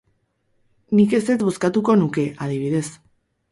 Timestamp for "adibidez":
2.49-2.85